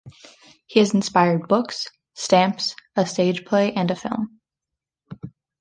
[0.65, 4.39] He has inspired books, stamps, a stage play and a film.